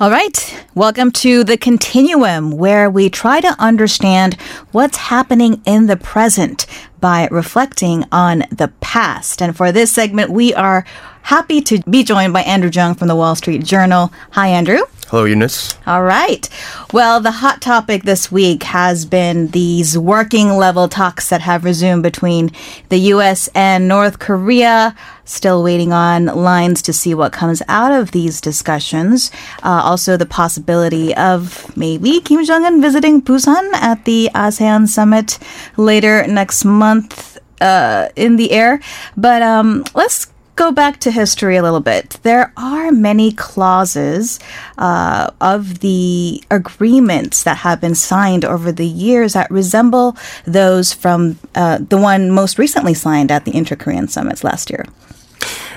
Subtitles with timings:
[0.00, 0.64] All right.
[0.74, 4.32] Welcome to the continuum where we try to understand
[4.72, 6.64] what's happening in the present
[7.00, 9.42] by reflecting on the past.
[9.42, 10.86] And for this segment, we are
[11.20, 14.10] happy to be joined by Andrew Jung from the Wall Street Journal.
[14.30, 14.80] Hi, Andrew.
[15.10, 15.76] Hello, Eunice.
[15.88, 16.48] All right.
[16.92, 22.04] Well, the hot topic this week has been these working level talks that have resumed
[22.04, 22.52] between
[22.90, 23.48] the U.S.
[23.52, 24.94] and North Korea.
[25.24, 29.32] Still waiting on lines to see what comes out of these discussions.
[29.64, 35.40] Uh, also, the possibility of maybe Kim Jong un visiting Busan at the ASEAN summit
[35.76, 38.80] later next month uh, in the air.
[39.16, 42.18] But um, let's go back to history a little bit.
[42.22, 44.38] There are many clauses
[44.78, 51.38] uh, of the agreements that have been signed over the years that resemble those from
[51.54, 54.84] uh, the one most recently signed at the Inter Korean summits last year.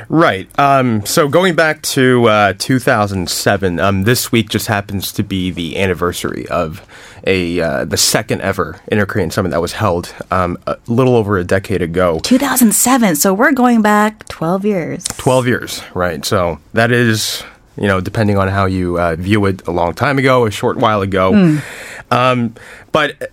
[0.09, 0.47] Right.
[0.59, 5.77] Um, so going back to uh, 2007, um, this week just happens to be the
[5.79, 6.85] anniversary of
[7.25, 11.43] a uh, the second ever Inter-Korean Summit that was held um, a little over a
[11.43, 12.19] decade ago.
[12.19, 13.15] 2007.
[13.15, 15.03] So we're going back 12 years.
[15.05, 16.25] 12 years, right?
[16.25, 17.43] So that is
[17.77, 20.77] you know, depending on how you uh, view it, a long time ago, a short
[20.77, 21.31] while ago.
[21.31, 21.63] Mm.
[22.11, 22.55] Um,
[22.91, 23.31] but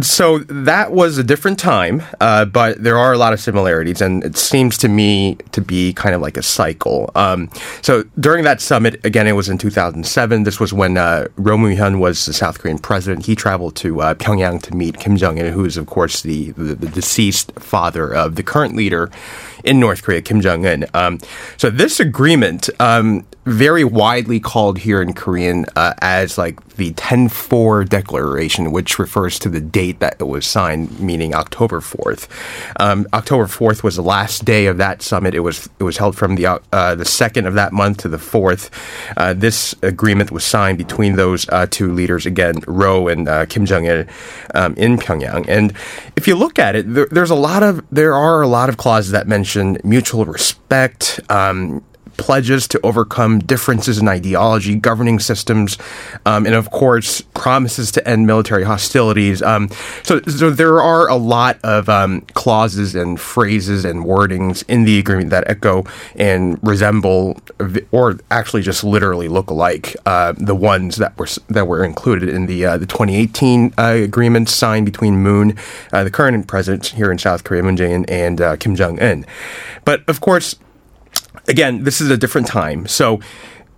[0.00, 4.24] so that was a different time, uh, but there are a lot of similarities, and
[4.24, 7.10] it seems to me to be kind of like a cycle.
[7.14, 7.50] Um,
[7.82, 10.42] so during that summit, again, it was in 2007.
[10.42, 13.26] This was when uh, Roh Moo-hyun was the South Korean president.
[13.26, 16.50] He traveled to uh, Pyongyang to meet Kim Jong Un, who is, of course, the,
[16.52, 19.10] the, the deceased father of the current leader
[19.64, 20.84] in North Korea, Kim Jong Un.
[20.94, 21.18] Um,
[21.56, 27.88] so this agreement, um, very widely called here in Korean uh, as like the 10-4
[27.88, 32.28] declaration, which refers to the date that it was signed, meaning October 4th.
[32.78, 35.34] Um, October 4th was the last day of that summit.
[35.34, 38.18] It was it was held from the uh, the second of that month to the
[38.18, 38.70] fourth.
[39.16, 43.66] Uh, this agreement was signed between those uh, two leaders again, Roh and uh, Kim
[43.66, 44.04] Jong Il,
[44.54, 45.46] um, in Pyongyang.
[45.48, 45.72] And
[46.16, 48.76] if you look at it, there, there's a lot of there are a lot of
[48.76, 51.20] clauses that mention mutual respect.
[51.28, 51.84] Um,
[52.16, 55.78] pledges to overcome differences in ideology, governing systems,
[56.24, 59.42] um, and of course, promises to end military hostilities.
[59.42, 59.68] Um,
[60.02, 64.98] so, so there are a lot of um, clauses and phrases and wordings in the
[64.98, 65.84] agreement that echo
[66.14, 67.40] and resemble,
[67.92, 72.46] or actually just literally look alike, uh, the ones that were that were included in
[72.46, 75.56] the uh, the 2018 uh, agreement signed between Moon,
[75.92, 79.24] uh, the current president here in South Korea, Moon Jae-in, and uh, Kim Jong Un.
[79.84, 80.56] But of course
[81.48, 82.86] again, this is a different time.
[82.86, 83.20] So,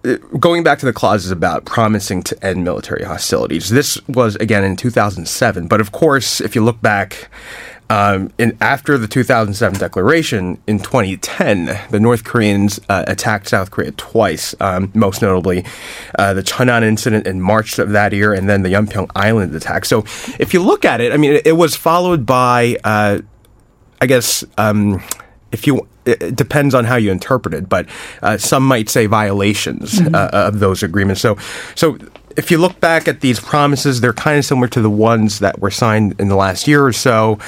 [0.04, 4.64] uh, going back to the clauses about promising to end military hostilities, this was again
[4.64, 5.66] in 2007.
[5.66, 7.28] But of course, if you look back,
[7.90, 13.92] um, in, after the 2007 declaration in 2010, the North Koreans uh, attacked South Korea
[13.92, 15.64] twice, um, most notably
[16.18, 19.84] uh, the Cheonan incident in March of that year, and then the Yeonpyeong Island attack.
[19.84, 20.00] So,
[20.38, 23.20] if you look at it, I mean, it, it was followed by, uh,
[24.00, 24.44] I guess.
[24.56, 25.02] Um,
[25.50, 27.86] if you it depends on how you interpret it, but
[28.22, 30.14] uh, some might say violations mm-hmm.
[30.14, 31.20] uh, of those agreements.
[31.20, 31.36] So,
[31.74, 31.98] so
[32.38, 35.58] if you look back at these promises, they're kind of similar to the ones that
[35.58, 37.38] were signed in the last year or so.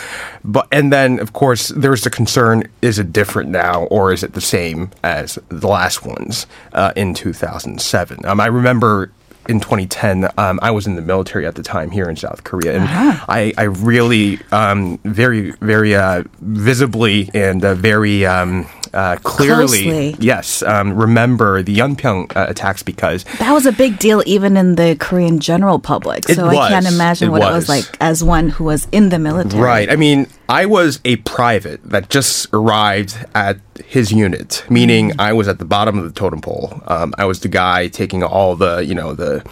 [0.45, 4.33] But and then, of course, there's the concern: is it different now, or is it
[4.33, 8.27] the same as the last ones uh, in 2007?
[8.27, 9.13] Um, I remember
[9.49, 12.75] in 2010, um, I was in the military at the time here in South Korea,
[12.75, 13.27] and uh-huh.
[13.29, 20.17] I, I, really um, very, very uh, visibly and uh, very um, uh, clearly, Closely.
[20.19, 24.75] yes, um, remember the Yeonpyeong uh, attacks because that was a big deal even in
[24.75, 26.29] the Korean general public.
[26.29, 27.51] So I can't imagine it what was.
[27.51, 29.63] it was like as one who was in the military.
[29.63, 29.91] Right.
[29.91, 35.21] I mean, I was a private that just arrived at his unit, meaning mm.
[35.21, 36.83] I was at the bottom of the totem pole.
[36.89, 39.45] Um, I was the guy taking all the, you know, the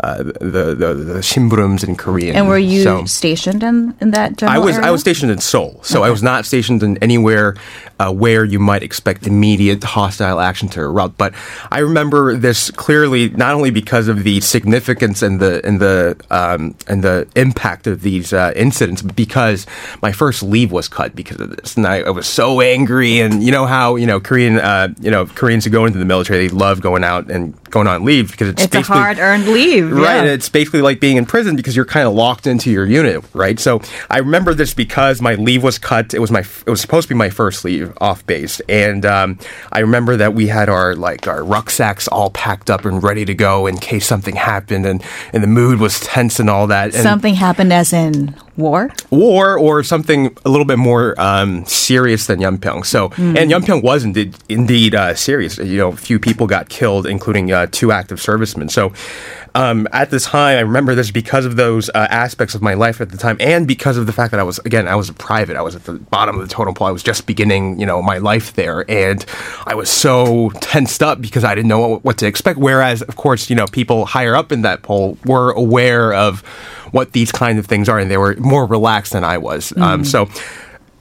[0.00, 2.36] uh, the, the the shimburums in Korean.
[2.36, 4.88] And were you so, stationed in, in that general I was area?
[4.88, 6.08] I was stationed in Seoul, so okay.
[6.08, 7.56] I was not stationed in anywhere
[7.98, 11.16] uh, where you might expect immediate hostile action to erupt.
[11.16, 11.34] But
[11.70, 16.74] I remember this clearly, not only because of the significance and the and the um,
[16.86, 19.66] and the impact of these uh, incidents, but because
[20.02, 23.20] my first leave was cut because of this, and I, I was so angry.
[23.20, 26.04] And you know how you know Korean uh, you know Koreans who go into the
[26.04, 29.46] military, they love going out and going on leave because it's, it's a hard earned
[29.48, 30.24] leave right?
[30.24, 30.32] Yeah.
[30.32, 33.58] It's basically like being in prison because you're kind of locked into your unit, right?
[33.58, 33.80] So
[34.10, 36.14] I remember this because my leave was cut.
[36.14, 39.38] It was my it was supposed to be my first leave off base, and um,
[39.72, 43.34] I remember that we had our like our rucksacks all packed up and ready to
[43.34, 45.02] go in case something happened, and
[45.32, 46.94] and the mood was tense and all that.
[46.94, 52.26] And something happened, as in war, war, or something a little bit more um, serious
[52.26, 52.86] than Yeonpyeong.
[52.86, 53.36] So, mm.
[53.36, 55.58] and Yeonpyeong was indeed, indeed uh, serious.
[55.58, 58.68] You know, a few people got killed, including uh, uh, two active servicemen.
[58.68, 58.92] So
[59.54, 63.00] um, at the time, I remember this because of those uh, aspects of my life
[63.00, 65.14] at the time, and because of the fact that I was again I was a
[65.14, 65.56] private.
[65.56, 66.86] I was at the bottom of the totem pole.
[66.86, 69.24] I was just beginning, you know, my life there, and
[69.66, 72.58] I was so tensed up because I didn't know what, what to expect.
[72.58, 76.40] Whereas, of course, you know, people higher up in that pole were aware of
[76.92, 79.72] what these kind of things are, and they were more relaxed than I was.
[79.72, 79.82] Mm.
[79.82, 80.28] Um, so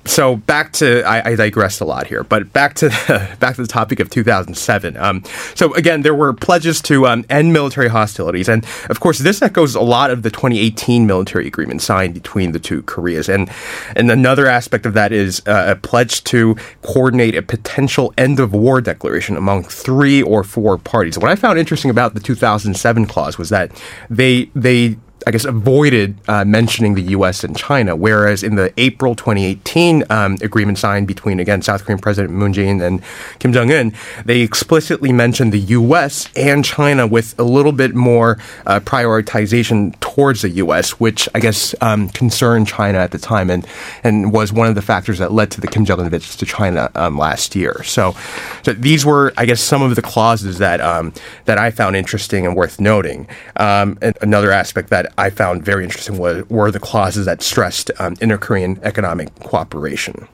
[0.06, 3.62] so back to I, I, digressed a lot here, but back to the, back to
[3.62, 4.98] the topic of 2007.
[4.98, 5.24] Um,
[5.56, 9.76] so again, there were pledges to um, end military hostilities, and of course, this echoes
[9.76, 13.30] a lot of the 2018 military agreement signed between the two Koreas.
[13.30, 13.50] And
[13.96, 18.54] and another aspect of that is uh, a pledge to coordinate a potential end of
[18.54, 21.18] war declaration among three or four parties.
[21.18, 23.72] What I found interesting about the 2007 clause was that
[24.10, 27.44] they they I guess, avoided uh, mentioning the U.S.
[27.44, 32.32] and China, whereas in the April 2018 um, agreement signed between, again, South Korean President
[32.32, 33.02] Moon Jae-in and
[33.40, 33.92] Kim Jong-un,
[34.24, 36.30] they explicitly mentioned the U.S.
[36.36, 38.38] and China with a little bit more
[38.68, 43.66] uh, prioritization towards the U.S., which I guess um, concerned China at the time and,
[44.04, 46.92] and was one of the factors that led to the Kim Jong-un visits to China
[46.94, 47.82] um, last year.
[47.84, 48.16] So,
[48.62, 51.14] so, these were, I guess, some of the clauses that um,
[51.46, 53.28] that I found interesting and worth noting.
[53.56, 57.92] Um, and another aspect that I found very interesting were, were the clauses that stressed
[58.00, 60.28] um, inter Korean economic cooperation.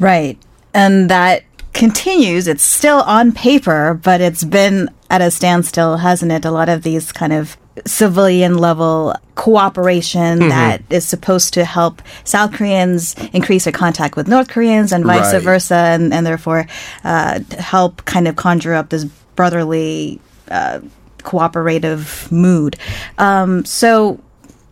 [0.00, 0.38] Right.
[0.72, 2.48] And that continues.
[2.48, 6.44] It's still on paper, but it's been at a standstill, hasn't it?
[6.44, 7.56] A lot of these kind of
[7.86, 10.48] civilian level cooperation mm-hmm.
[10.48, 15.32] that is supposed to help South Koreans increase their contact with North Koreans and vice
[15.32, 15.42] right.
[15.42, 16.66] versa, and, and therefore
[17.02, 19.04] uh, help kind of conjure up this
[19.36, 20.20] brotherly.
[20.48, 20.80] Uh,
[21.24, 22.76] cooperative mood.
[23.18, 24.20] Um, so,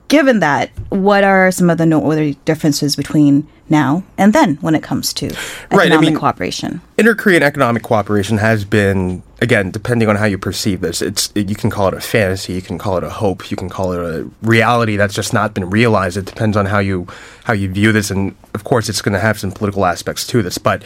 [0.08, 4.82] given that, what are some of the noteworthy differences between now and then when it
[4.82, 6.82] comes to economic right, I mean, cooperation?
[6.98, 11.70] Inter-Korean economic cooperation has been, again, depending on how you perceive this, it's you can
[11.70, 14.28] call it a fantasy, you can call it a hope, you can call it a
[14.42, 16.18] reality that's just not been realized.
[16.18, 17.06] It depends on how you
[17.44, 20.42] how you view this, and of course, it's going to have some political aspects to
[20.42, 20.82] this, but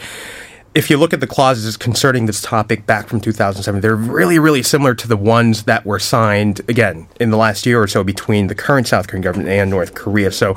[0.77, 4.61] if you look at the clauses concerning this topic back from 2007, they're really, really
[4.61, 8.45] similar to the ones that were signed again in the last year or so between
[8.45, 10.31] the current South Korean government and North Korea.
[10.31, 10.55] So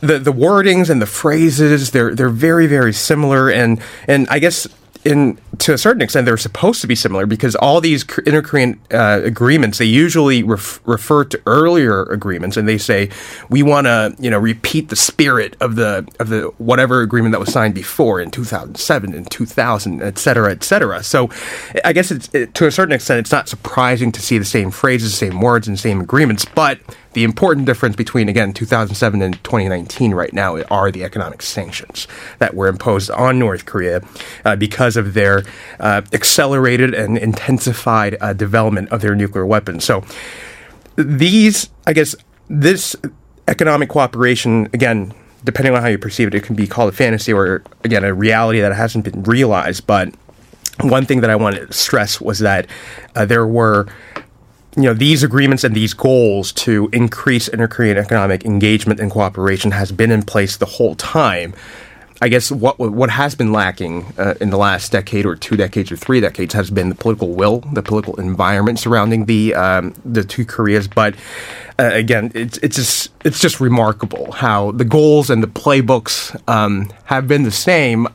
[0.00, 4.68] the the wordings and the phrases they're they're very, very similar, and and I guess
[5.04, 9.20] in to a certain extent, they're supposed to be similar because all these inter-Korean uh,
[9.24, 13.10] agreements they usually ref- refer to earlier agreements, and they say
[13.48, 17.40] we want to you know repeat the spirit of the of the whatever agreement that
[17.40, 21.02] was signed before in 2007 and 2000, et cetera, et cetera.
[21.02, 21.30] So,
[21.84, 24.70] I guess it's it, to a certain extent, it's not surprising to see the same
[24.70, 26.80] phrases, the same words, and same agreements, but
[27.18, 32.06] the important difference between, again, 2007 and 2019 right now are the economic sanctions
[32.38, 34.02] that were imposed on North Korea
[34.44, 35.42] uh, because of their
[35.80, 39.84] uh, accelerated and intensified uh, development of their nuclear weapons.
[39.84, 40.04] So
[40.96, 42.14] these, I guess,
[42.48, 42.96] this
[43.46, 45.12] economic cooperation, again,
[45.44, 48.12] depending on how you perceive it, it can be called a fantasy or, again, a
[48.12, 49.86] reality that hasn't been realized.
[49.86, 50.14] But
[50.80, 52.66] one thing that I want to stress was that
[53.14, 53.86] uh, there were
[54.76, 59.90] you know these agreements and these goals to increase inter-Korean economic engagement and cooperation has
[59.90, 61.52] been in place the whole time.
[62.20, 65.92] I guess what what has been lacking uh, in the last decade or two decades
[65.92, 70.24] or three decades has been the political will, the political environment surrounding the um, the
[70.24, 70.88] two Koreas.
[70.88, 71.14] But
[71.78, 76.90] uh, again, it's it's just it's just remarkable how the goals and the playbooks um,
[77.04, 78.08] have been the same,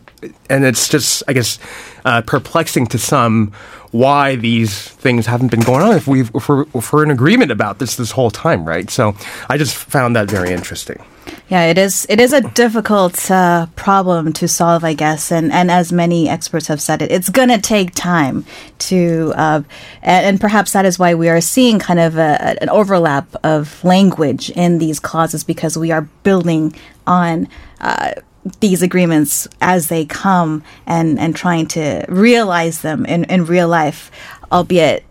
[0.49, 1.59] and it's just I guess
[2.05, 3.53] uh, perplexing to some
[3.91, 7.51] why these things haven't been going on if, we if we're, if we're in agreement
[7.51, 8.89] about this this whole time, right?
[8.89, 9.15] So
[9.49, 11.03] I just found that very interesting.
[11.47, 12.05] Yeah, it is.
[12.09, 16.67] It is a difficult uh, problem to solve, I guess, and and as many experts
[16.67, 18.45] have said, it it's going to take time
[18.79, 19.61] to, uh,
[20.01, 23.83] and, and, perhaps that is why we are seeing kind of a, an overlap of
[23.83, 26.75] language in these clauses because we are building
[27.05, 27.47] on.
[27.79, 28.13] Uh,
[28.59, 34.11] these agreements as they come and, and trying to realize them in, in real life,
[34.51, 35.03] albeit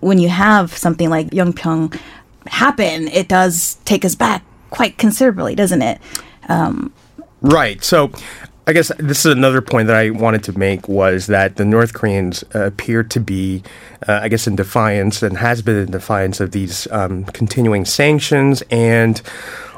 [0.00, 1.98] when you have something like Yeonpyeong
[2.46, 6.00] happen, it does take us back quite considerably, doesn't it?
[6.48, 6.92] Um,
[7.40, 7.82] right.
[7.82, 8.12] So
[8.66, 11.92] I guess this is another point that I wanted to make was that the North
[11.92, 13.62] Koreans uh, appear to be,
[14.08, 18.62] uh, I guess, in defiance and has been in defiance of these um, continuing sanctions.
[18.70, 19.20] And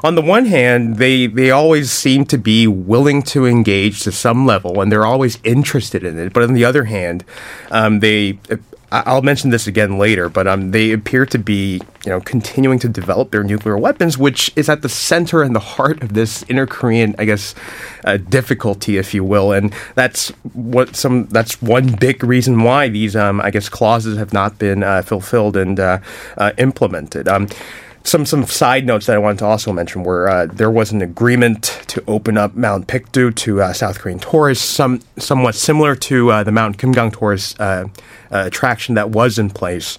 [0.05, 4.45] on the one hand, they they always seem to be willing to engage to some
[4.45, 6.31] level, and they're always interested in it.
[6.31, 7.25] But on the other hand,
[7.71, 8.39] um, they
[8.89, 12.87] I'll mention this again later, but um, they appear to be, you know, continuing to
[12.87, 17.13] develop their nuclear weapons, which is at the center and the heart of this inter-Korean,
[17.19, 17.53] I guess,
[18.05, 23.13] uh, difficulty, if you will, and that's what some that's one big reason why these,
[23.13, 25.99] um, I guess, clauses have not been uh, fulfilled and uh,
[26.37, 27.27] uh implemented.
[27.27, 27.49] Um,
[28.07, 31.01] some some side notes that I wanted to also mention were uh, there was an
[31.01, 36.31] agreement to open up Mount Paektu to uh, South Korean tourists, some somewhat similar to
[36.31, 37.87] uh, the Mount Kumgang tourist uh,
[38.31, 39.97] uh, attraction that was in place.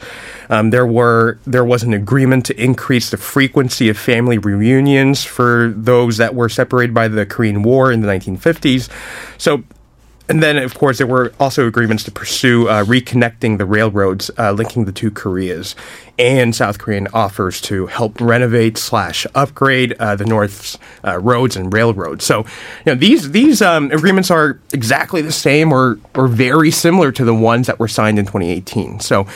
[0.48, 5.74] Um, there were there was an agreement to increase the frequency of family reunions for
[5.76, 8.88] those that were separated by the Korean War in the 1950s.
[9.36, 9.64] So
[10.28, 14.52] and then, of course, there were also agreements to pursue uh, reconnecting the railroads uh,
[14.52, 15.74] linking the two Koreas,
[16.18, 21.72] and South Korean offers to help renovate slash upgrade uh, the North's uh, roads and
[21.72, 22.26] railroads.
[22.26, 27.10] So, you know, these these um, agreements are exactly the same or or very similar
[27.12, 29.00] to the ones that were signed in 2018.
[29.00, 29.26] So.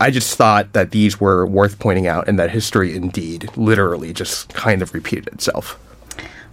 [0.00, 4.52] I just thought that these were worth pointing out and that history indeed literally just
[4.52, 5.78] kind of repeated itself.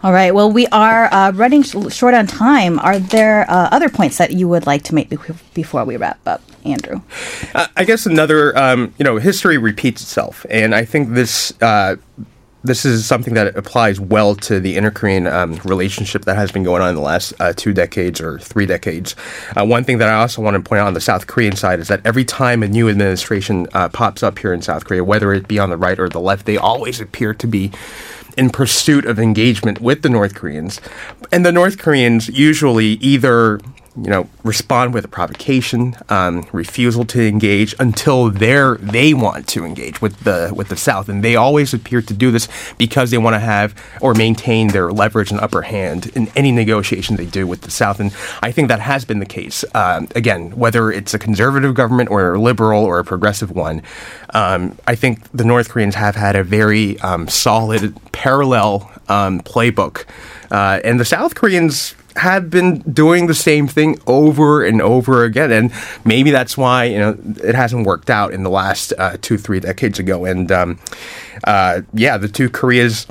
[0.03, 0.35] All right.
[0.35, 2.77] Well, we are uh, running sh- short on time.
[2.79, 5.17] Are there uh, other points that you would like to make be-
[5.53, 6.99] before we wrap up, Andrew?
[7.55, 11.95] Uh, I guess another, um, you know, history repeats itself, and I think this uh,
[12.65, 16.81] this is something that applies well to the inter-Korean um, relationship that has been going
[16.81, 19.15] on in the last uh, two decades or three decades.
[19.55, 21.79] Uh, one thing that I also want to point out on the South Korean side
[21.79, 25.33] is that every time a new administration uh, pops up here in South Korea, whether
[25.33, 27.71] it be on the right or the left, they always appear to be
[28.37, 30.79] in pursuit of engagement with the North Koreans.
[31.31, 33.59] And the North Koreans usually either
[33.95, 39.65] you know, respond with a provocation, um, refusal to engage until they're they want to
[39.65, 42.47] engage with the with the South, and they always appear to do this
[42.79, 47.17] because they want to have or maintain their leverage and upper hand in any negotiation
[47.17, 47.99] they do with the South.
[47.99, 49.63] And I think that has been the case.
[49.75, 53.83] Um, again, whether it's a conservative government or a liberal or a progressive one,
[54.33, 60.05] um, I think the North Koreans have had a very um, solid parallel um, playbook,
[60.49, 65.51] uh, and the South Koreans have been doing the same thing over and over again,
[65.51, 65.71] and
[66.05, 69.59] maybe that's why you know it hasn't worked out in the last uh, two, three
[69.59, 70.25] decades ago.
[70.25, 70.79] And um,
[71.43, 73.07] uh, yeah, the two Koreas,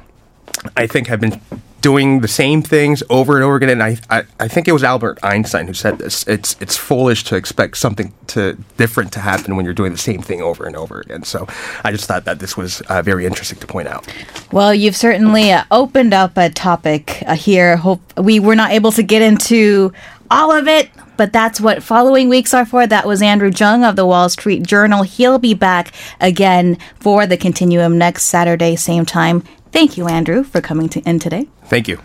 [0.76, 1.40] I think, have been
[1.82, 3.68] doing the same things over and over again.
[3.68, 6.26] And I, I, I, think it was Albert Einstein who said this.
[6.26, 10.22] It's it's foolish to expect something to different to happen when you're doing the same
[10.22, 11.24] thing over and over again.
[11.24, 11.46] So
[11.84, 14.06] I just thought that this was uh, very interesting to point out.
[14.52, 17.76] Well, you've certainly uh, opened up a topic uh, here.
[17.76, 19.92] Hope we were not able to get into
[20.30, 20.88] all of it.
[21.18, 22.86] But that's what following weeks are for.
[22.86, 25.02] That was Andrew Jung of the Wall Street Journal.
[25.02, 29.44] He'll be back again for the Continuum next Saturday, same time.
[29.72, 31.48] Thank you, Andrew, for coming to in today.
[31.64, 31.98] Thank you.